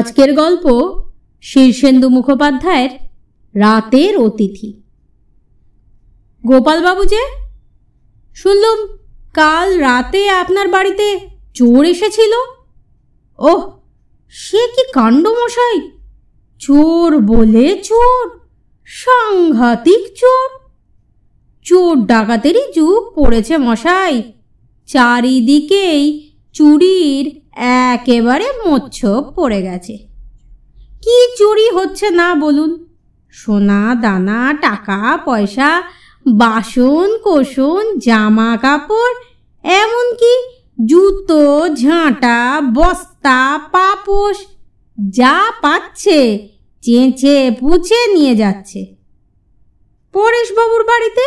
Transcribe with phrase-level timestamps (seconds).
[0.00, 1.00] আজকের গল্প
[1.42, 2.90] শীর্ষেন্দু মুখোপাধ্যায়ের
[3.54, 4.82] রাতের অতিথি।
[6.46, 7.20] গোপালবাবু যে,
[8.34, 8.96] শুনলুম
[9.34, 11.20] কাল রাতে আপনার বাড়িতে
[11.54, 12.32] চোর এসেছিল?
[13.38, 13.70] ওহ,
[14.28, 15.90] সে কি কাণ্ড মশাই
[16.58, 18.40] চোর বলে চোর,
[18.84, 20.70] সাংঘাতিক চোর।
[21.64, 24.32] চোর ডাকাতেরই যুগ পড়েছে মশাই,
[24.86, 29.98] চারিদিকেই চুরির একেবারে মোচ্ছপ পড়ে গেছে।
[31.02, 32.86] কি চুরি হচ্ছে না বলুন?
[33.30, 35.82] সোনা, দানা, টাকা, পয়সা,
[36.26, 39.14] বাসন কোসন জামা কাপড়,
[39.64, 44.36] এমনকি জুতো, ঝাঁটা, বস্তা, পাপোশ
[45.10, 46.48] যা পাচ্ছে,
[46.82, 48.96] চেঁচে পুছে নিয়ে যাচ্ছে।
[50.12, 51.22] পরেশবাবুর বাড়িতে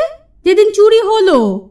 [0.46, 1.70] যেদিন চুরি হলো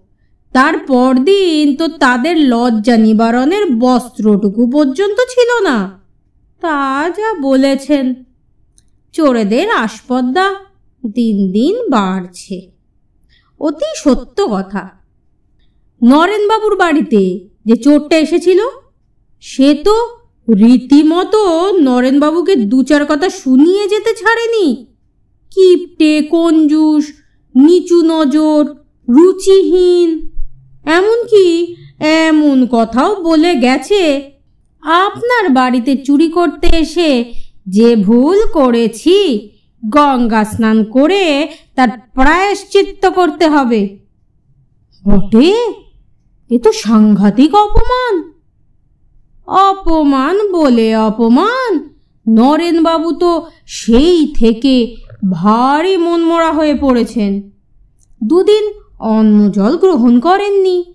[0.53, 6.01] তার পরদিন তো তাদের লজ্জা নিবারণের বস্ত্রটুকু পর্যন্ত ছিল না।
[6.61, 8.15] তা যা বলেছেন।
[9.13, 10.55] চোরেদের আসপদ্দা
[11.07, 12.71] দিন দিন বাড়ছে।
[13.61, 14.89] অতি সত্য কথা।
[16.03, 18.61] নরেনবাবুর বাড়িতে যে চোরটা এসেছিল,
[19.41, 20.09] সে তো
[20.49, 24.87] রীতিমতো নরেনবাবুকে দু চার কথা শুনিয়ে যেতে ছাড়েনি।
[25.51, 27.13] কিপটে, কঞ্জুস,
[27.55, 28.75] নিচু নজর,
[29.09, 30.32] রুচিহীন
[30.85, 34.33] এমনকি এমন কথাও বলে গেছে,
[34.83, 37.25] আপনার বাড়িতে চুরি করতে এসে
[37.69, 39.49] যে ভুল করেছি,
[39.89, 43.99] গঙ্গা স্নান করে তার প্রায়শ্চিত্ত করতে হবে।
[45.05, 45.73] বটে?
[46.51, 48.23] এ তো সাংঘাতিক অপমান।
[49.47, 51.89] অপমান বলে অপমান?
[52.29, 54.97] নরেনবাবু তো সেই থেকে
[55.31, 57.51] ভারী মনমরা হয়ে পড়েছেন।
[58.23, 58.73] দুদিন
[59.03, 60.95] অন্ন জল গ্রহণ করেননি।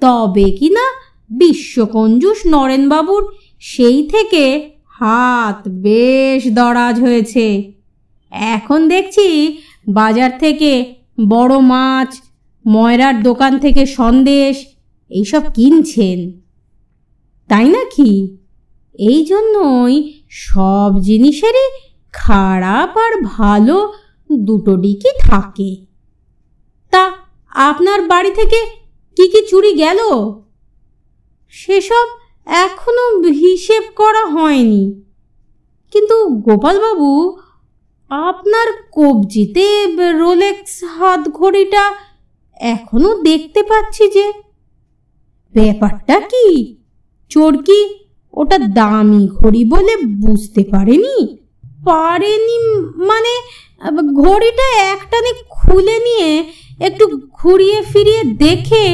[0.00, 0.86] তবে কি না
[1.30, 7.72] বিশ্বকঞ্জুস নরেনবাবুর সেই থেকে হাত বেশ দরাজ হয়েছে।
[8.30, 9.58] এখন দেখছি
[9.88, 10.94] বাজার থেকে
[11.28, 12.10] বড় মাছ,
[12.66, 14.66] ময়রার দোকান থেকে সন্দেশ,
[15.10, 16.32] এইসব কিনছেন।
[17.48, 18.36] তাই নাকি?
[18.98, 21.68] এই জন্যই সব জিনিসেরই
[22.12, 23.92] খারাপ আর ভালো
[24.32, 25.93] দুটো দিকই থাকে।
[27.54, 28.66] আপনার বাড়ি থেকে
[29.16, 29.98] কি কি চুরি গেল?
[31.50, 32.06] সেসব
[32.46, 35.02] এখনও হিসেব করা হয়নি।
[35.92, 37.38] কিন্তু গোপালবাবু,
[38.10, 41.94] আপনার কবজিতে রোলেক্স হাত ঘড়িটা
[42.60, 44.32] এখনও দেখতে পাচ্ছি যে
[45.54, 46.76] ব্যাপারটা কি?
[47.30, 47.94] চোর কি
[48.32, 51.36] ওটা দামি ঘড়ি বলে বুঝতে পারেনি?
[51.84, 52.58] পারেনি
[52.96, 53.32] মানে
[54.14, 56.44] ঘড়িটা একটানে খুলে নিয়ে
[56.80, 58.86] একটু ঘুরিয়ে ফিরিয়ে দেখে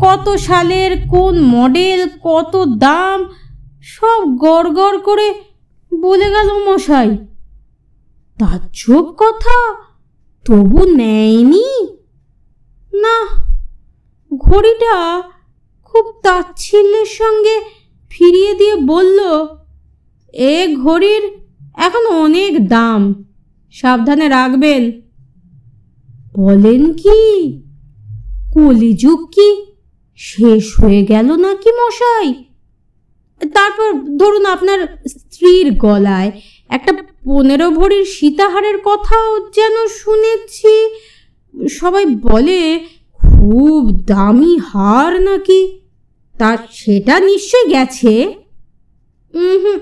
[0.00, 3.18] কত সালের কোন মডেল, কত দাম,
[3.82, 5.28] সব গড় গড় করে
[5.92, 7.10] বলে গেল মশাই।
[8.38, 9.58] তাজ্জব কথা
[10.44, 11.68] তবু নেয়নি?
[12.92, 13.16] না,
[14.30, 14.96] ঘড়িটা
[15.84, 17.56] খুব তাচ্ছিল্যের সঙ্গে
[18.10, 19.18] ফিরিয়ে দিয়ে বলল,
[20.34, 21.22] এ ঘড়ির
[21.76, 23.00] এখন অনেক দাম,
[23.74, 24.82] সাবধানে রাখবেন।
[26.38, 27.52] বলেন কি?
[28.54, 29.66] কলিযুগ কি?
[30.16, 32.34] শেষ হয়ে গেল নাকি মশাই?
[33.52, 36.32] তারপর ধরুন আপনার স্ত্রীর গলায়
[36.68, 36.92] একটা
[37.24, 40.94] পনেরো ভরির সীতাহারের কথাও যেন শুনেছি।
[41.68, 45.80] সবাই বলে, খুব দামি হার নাকি?
[46.38, 48.34] তা সেটা নিশ্চয় গেছে।
[49.34, 49.78] হুম,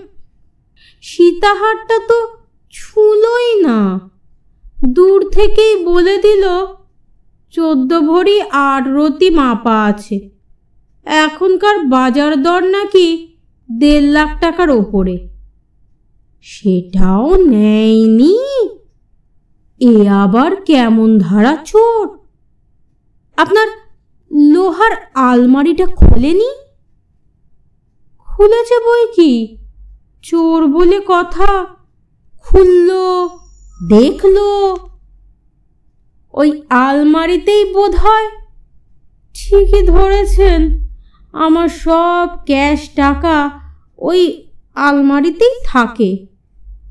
[1.03, 2.27] সীতাহারটা তো
[2.73, 4.11] ছুলোই না।
[4.84, 6.44] দূর থেকেই বলে দিল,
[7.50, 10.31] চোদ্দ ভরি আট রতি মাপা আছে।
[11.04, 13.37] এখনকার বাজার দর নাকি
[13.72, 15.28] দেড় লাখ টাকার ওপরে।
[16.43, 18.38] সেটাও নেয়নি।
[19.81, 22.19] এ আবার কেমন ধারা চোর?
[23.37, 23.66] আপনার
[24.53, 26.50] লোহার আলমারিটা খোলেনি?
[28.19, 29.59] খুলেছে বই কি?
[30.22, 31.67] চোর বলে কথা।
[32.38, 32.90] খুলল।
[33.88, 34.37] দেখল?
[36.32, 38.29] ওই আলমারিতেই বোধ হয়
[39.34, 40.88] ঠিকই ধরেছেন,
[41.32, 43.61] আমার সব ক্যাশ টাকা
[43.99, 46.26] ওই আলমারিতেই থাকে।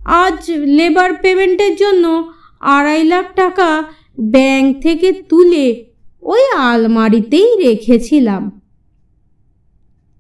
[0.05, 3.83] আজ লেবার পেমেন্টের জন্য আড়াই লাখ টাকা
[4.19, 5.85] ব্যাংক থেকে তুলে
[6.21, 8.61] ওই আলমারিতেই রেখেছিলাম।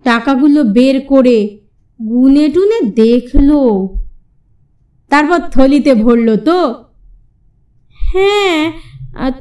[0.03, 1.59] টাকাগুলো বের করে
[2.07, 3.49] গুনে টুনে দেখল।
[5.11, 6.59] তারপর থলিতে ভরলো তো?
[8.13, 8.71] হ্যাঁ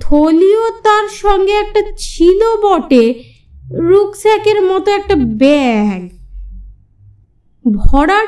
[0.00, 3.04] থলিও তার সঙ্গে একটা ছিল বটে
[3.72, 6.00] রুকস্যাকের মতো একটা ব্যাগ।
[7.74, 8.26] ভরার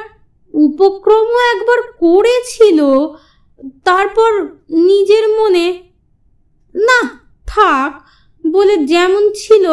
[0.54, 2.78] উপক্রমও একবার করেছিল,
[3.84, 4.30] তারপর
[4.70, 5.66] নিজের মনে,
[6.74, 7.00] না,
[7.46, 7.92] থাক।
[8.44, 9.64] বলে যেমন ছিল,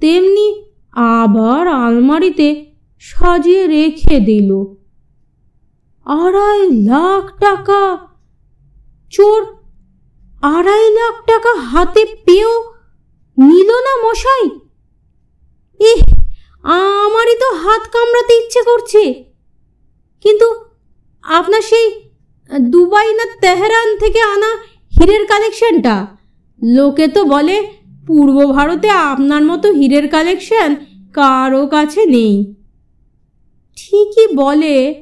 [0.00, 0.46] তেমনি
[0.92, 2.48] আবার আলমারিতে
[3.00, 4.50] সাজিয়ে রেখে দিল।
[6.06, 7.82] আড়াই লাখ টাকা।
[9.12, 9.40] চোর,
[10.54, 12.54] আড়াই লাখ টাকা হাতে পেয়েও
[13.38, 14.44] নিল না মশাই?
[15.80, 16.00] এহ
[17.02, 19.02] আমারই তো হাত কামড়াতে ইচ্ছে করছে।
[20.24, 20.48] কিন্তু
[21.24, 21.86] আপনার সেই
[22.72, 24.50] দুবাই না তেহরান থেকে আনা
[24.92, 25.96] হীরের কালেকশনটা,
[26.58, 27.56] লোকে তো বলে
[28.06, 30.70] পূর্ব ভারতে আপনার মতো হীরের কালেকশন
[31.14, 32.34] কারও কাছে নেই।
[33.76, 35.01] ঠিকই বলে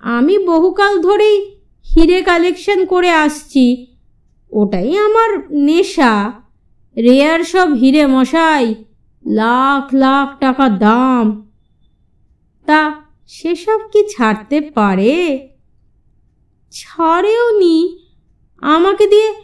[0.00, 1.60] আমি বহুকাল ধরেই
[1.96, 3.86] হিরে কালেকশন করে আসছি।
[4.50, 6.32] ওটাই আমার নেশা।
[6.96, 8.74] রেয়ার সব হিরে মশাই,
[9.26, 11.50] লাখ লাখ টাকা দাম।
[12.66, 12.94] তা
[13.26, 15.48] সেসব কি ছাড়তে পারে?
[16.70, 18.06] ছাড়েও নি।
[18.60, 19.34] আমাকে দিয়ে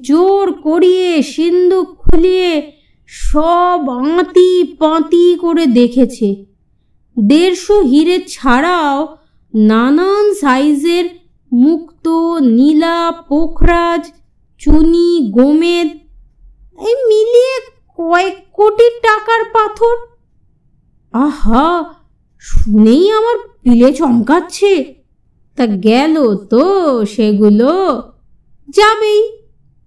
[0.00, 2.72] জোর করিয়ে সিন্ধুক খুলিয়ে
[3.06, 6.44] সব আঁতি পাঁতি করে দেখেছে।
[7.20, 9.16] দেড়শো হিরে ছাড়াও
[9.54, 11.04] নানান সাইজের
[11.52, 12.08] মুক্ত,
[12.40, 14.12] নীলা পোখরাজ,
[14.58, 15.88] চুনি, গোমেদ,
[16.86, 17.60] এই মিলিয়ে
[17.96, 19.96] কয়েক কোটি টাকার পাথর।
[21.12, 21.94] আহা,
[22.38, 24.94] শুনেই আমার পিলে চমকাচ্ছে।
[25.56, 28.02] তা গেল তো সেগুলো।
[28.68, 29.32] যাবেই।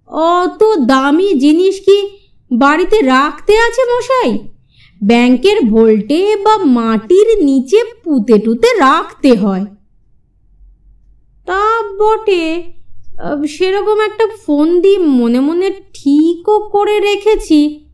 [0.06, 2.10] অত দামি জিনিস কি
[2.52, 4.55] বাড়িতে রাখতে আছে মশাই?
[5.00, 9.64] ব্যাংকের ভোল্টে বা মাটির নিচে পুঁতে টুতে রাখতে হয়।
[11.46, 12.62] তা বটে।
[13.48, 17.88] সেরকম একটা ফোন দিয়ে মনে মনে ঠিকও করে রেখেছি,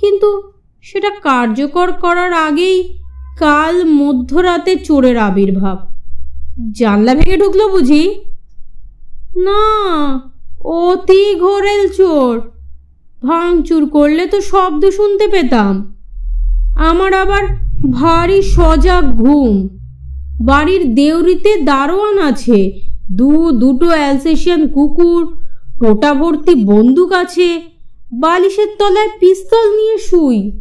[0.00, 0.52] কিন্তু
[0.82, 2.98] সেটা কার্যকর করার আগেই
[3.38, 5.78] কাল মধ্যরাতে চোরের আবির্ভাব।
[6.72, 8.24] জানলা ভেঙে ঢুকলো বুঝি?
[9.36, 9.62] না,
[10.64, 12.40] অতি ঘোরেল চোর।
[13.24, 15.91] ভাঙচুর করলে তো শব্দ শুনতে পেতাম।
[16.76, 17.44] আমার আবার
[17.90, 19.68] ভারী সজাগ ঘুম।
[20.40, 22.72] বাড়ির দেউরিতে দারোয়ান আছে,
[23.10, 25.36] দু, দুটো অ্যালসেশিয়ান কুকুর
[25.80, 27.62] টোটা ভর্তি বন্দুক আছে,
[28.12, 30.52] বালিশের তলায় পিস্তল নিয়ে শুই।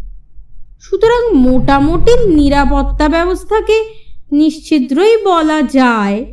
[0.79, 3.83] সুতরাং মোটামুটি নিরাপত্তা ব্যবস্থাকে
[4.31, 6.25] নিশ্চিদ্রই বলা যায়।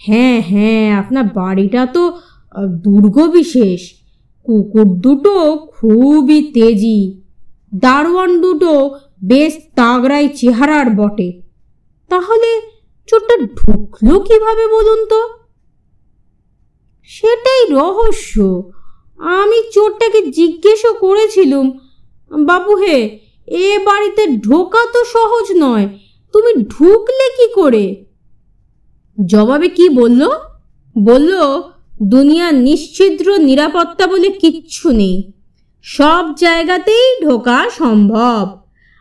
[0.00, 2.18] হ্যাঁ হ্যাঁ আপনার বাড়িটা তো
[2.68, 3.94] দুর্গ বিশেষ
[4.44, 7.21] কুকুর দুটো খুবই তেজি।
[7.74, 11.42] দারোয়ান দুটো বেশ তাগড়াই চেহারার বটে।
[12.08, 12.60] তাহলে
[13.06, 15.28] চোরটা ঢুকলো কীভাবে বলুন তো?
[17.02, 18.62] সেটাই রহস্য।
[19.18, 21.78] আমি চোরটাকে জিজ্ঞেসও করেছিলুম,
[22.30, 25.88] বাবু হে, এ বাড়িতে ঢোকা তো সহজ নয়,
[26.32, 28.04] তুমি ঢুকলে কি করে?
[29.26, 30.28] জবাবে কি বলল?
[30.98, 31.62] বলল
[32.02, 35.32] দুনিয়ার নিশ্ছিদ্র নিরাপত্তা বলে কিচ্ছু নেই।
[35.82, 38.58] সব জায়গাতেই ঢোকা সম্ভব।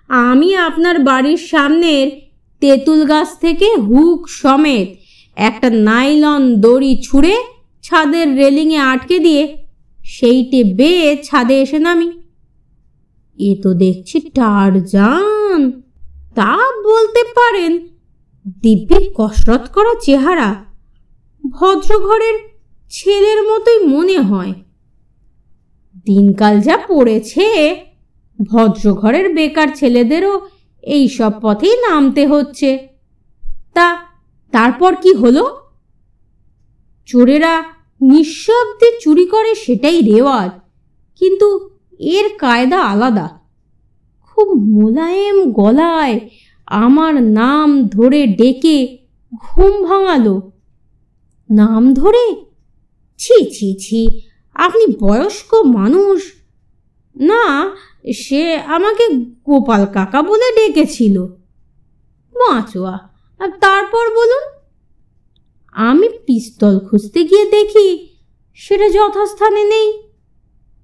[0.07, 2.07] আমি আপনার বাড়ির সামনের
[2.61, 4.87] তেঁতুল গাছ থেকে হুক সমেত
[5.35, 7.35] একটা নাইলন দড়ি ছুঁড়ে
[7.83, 9.57] ছাদের রেলিংয়ে আটকে দিয়ে
[10.05, 12.11] সেইটে বেয়ে ছাদে এসে নামি।
[13.37, 15.71] এ তো দেখছি টারজান।
[16.35, 17.87] তা বলতে পারেন,
[18.61, 20.65] দিব্যি কসরত করা চেহারা।
[21.51, 22.39] ভদ্রঘরের
[22.89, 24.53] ছেলের মতোই মনে হয়।
[26.07, 27.45] দিনকাল যা পড়েছে,
[28.39, 30.33] ভদ্রঘরের বেকার ছেলেদেরও
[30.83, 32.69] এই সব পথেই নামতে হচ্ছে।
[33.75, 33.87] তা
[34.53, 35.43] তারপর কি হলো?
[37.09, 37.53] চোরেরা
[38.01, 40.51] নিঃশব্দে চুরি করে সেটাই রেওয়াজ,
[41.21, 41.47] কিন্তু
[42.15, 43.27] এর কায়দা আলাদা।
[44.27, 46.15] খুব মোলায়েম গলায়
[46.67, 48.77] আমার নাম ধরে ডেকে
[49.41, 50.35] ঘুম ভাঙালো।
[51.49, 52.25] নাম ধরে?
[53.19, 54.01] ছি ছি ছি
[54.61, 56.31] আপনি বয়স্ক মানুষ?
[57.19, 57.75] না,
[58.13, 59.07] সে আমাকে
[59.45, 61.21] গোপাল কাকা বলে ডেকেছিল।
[63.39, 64.59] আর তারপর বলুন?
[65.71, 68.07] আমি পিস্তল খুঁজতে গিয়ে দেখি
[68.55, 70.03] সেটা যথাস্থানে নেই।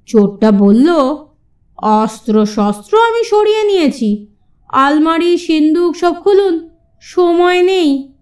[0.06, 0.90] চোরটা বলল
[1.78, 4.28] অস্ত্র শস্ত্র আমি সরিয়ে নিয়েছি।
[4.70, 6.70] আলমারি, সিন্দুক সব খুলুন,
[7.02, 8.14] সময় নেই।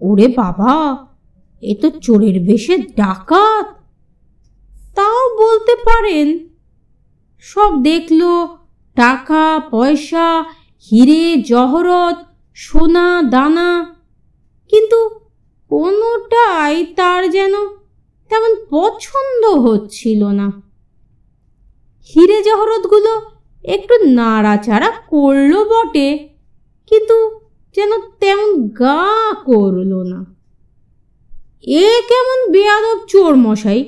[0.00, 1.06] ওরে বাবা,
[1.62, 3.77] এ তো চোরের বেশে ডাকাত।
[4.98, 6.26] তাও বলতে পারেন।
[7.44, 8.22] সব দেখল,
[8.96, 10.26] টাকা, পয়সা,
[10.86, 12.16] হিরে, জহরত,
[12.56, 13.70] সোনা, দানা।
[14.70, 14.98] কিন্তু
[15.70, 17.54] কোনোটাই তার যেন
[18.30, 20.46] তেমন পছন্দ হচ্ছিল না।
[22.10, 23.12] হিরে, জহরতগুলো
[23.64, 26.08] একটু নাড়াচাড়া করল বটে,
[26.90, 27.16] কিন্তু
[27.74, 27.90] যেন
[28.20, 28.50] তেমন
[28.80, 29.00] গা
[29.44, 30.20] করল না।
[31.82, 33.80] এ কেমন বেয়াদব চোর মশাই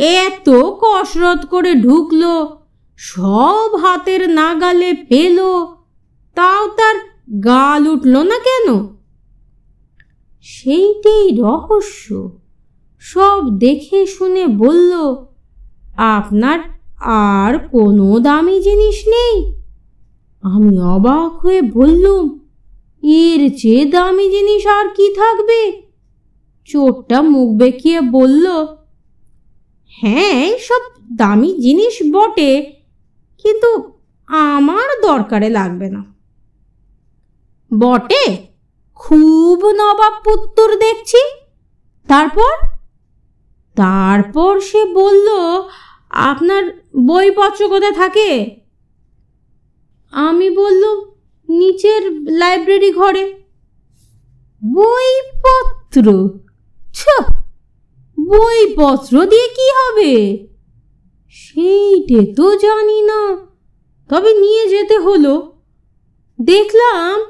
[0.00, 0.50] এত
[0.80, 2.58] কসরত করে ঢুকলো,
[2.96, 5.38] সব হাতের নাগালে পেল,
[6.34, 6.96] তাও তার
[7.44, 8.88] গাল উঠল না কেন?
[10.42, 12.30] সেইটাই রহস্য।
[12.98, 15.14] সব দেখে শুনে বলল,
[15.96, 16.58] আপনার
[16.98, 19.52] আর কোনো দামি জিনিস নেই?
[20.42, 22.40] আমি অবাক হয়ে বললুম,
[23.02, 25.82] এর চেয়ে দামি জিনিস আর কি থাকবে?
[26.64, 28.77] চোরটা মুখ বেঁকিয়ে বলল
[30.00, 30.82] হ্যাঁ সব
[31.16, 32.72] দামি জিনিস বটে,
[33.42, 33.92] কিন্তু
[34.28, 36.04] আমার দরকারে লাগবে না।
[37.78, 38.46] বটে?
[38.94, 41.22] খুব নবাব পুত্তর দেখছি।
[42.08, 42.54] তারপর?
[43.76, 45.28] তারপর সে বলল,
[46.10, 46.62] আপনার
[47.06, 48.60] বইপত্র কোথায় থাকে?
[50.12, 50.98] আমি বললুম
[51.48, 53.24] নিচের লাইব্রেরি ঘরে।
[54.74, 56.28] বইপত্র?
[56.94, 57.00] ছ!
[58.28, 60.46] বইপত্র দিয়ে কি হবে?
[61.30, 63.36] সেইটে তো জানি না।
[64.08, 65.52] তবে নিয়ে যেতে হলো।
[66.40, 67.20] দেখলাম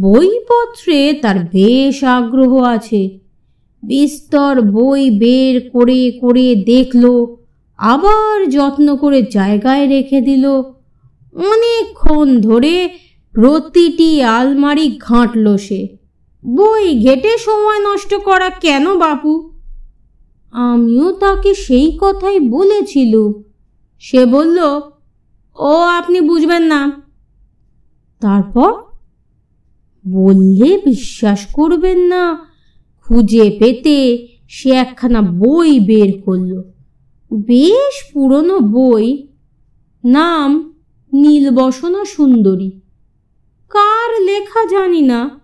[0.00, 3.18] বইপত্রে তার বেশ আগ্রহ আছে।
[3.82, 7.34] বিস্তর বই বের করে করে দেখল,
[7.78, 10.46] আবার যত্ন করে জায়গায় রেখে দিল।
[11.34, 12.88] অনেকক্ষণ ধরে
[13.32, 15.88] প্রতিটি আলমারি ঘাঁটল সে।
[16.46, 19.57] বই ঘেটে সময় নষ্ট করা কেন বাপু?
[20.52, 23.32] আমিও তাকে সেই কথাই বলেছিল।
[23.98, 24.58] সে বলল,
[25.56, 27.02] ও, আপনি বুঝবেন না।
[28.20, 28.72] তারপর
[30.08, 32.46] বললে বিশ্বাস করবেন না,
[33.04, 36.62] খুঁজে পেতে সে একখানা বই বের করল।
[37.32, 39.28] বেশ পুরনো বই,
[40.04, 40.74] নাম
[41.12, 42.70] নীলবসনা সুন্দরী।
[43.70, 45.40] কার লেখা জানি না,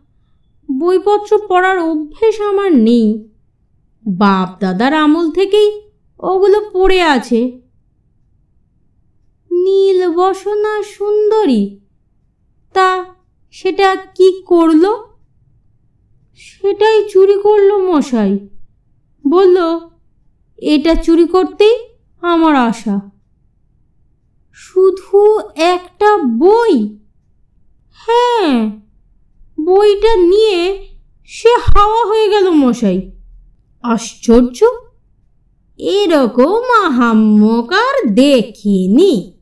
[0.78, 3.33] বইপত্র পড়ার অভ্যেস আমার নেই।
[4.06, 7.60] বাপ দাদার আমল থেকেই ওগুলো পড়ে আছে।
[9.52, 11.80] নীলবসনা সুন্দরী,
[12.72, 13.04] তা
[13.50, 14.94] সেটা কি করল?
[16.34, 18.48] সেটাই চুরি করল মশাই।
[19.26, 19.80] বলল,
[20.58, 21.78] এটা চুরি করতেই
[22.20, 23.10] আমার আশা।
[24.52, 26.98] শুধু একটা বই?
[27.92, 28.80] হ্যাঁ
[29.64, 30.88] বইটা নিয়ে
[31.24, 33.10] সে হাওয়া হয়ে গেল মশাই।
[33.84, 34.64] আশ্চর্য?
[35.78, 39.33] এরকম আহাম্মকার দেখিনি।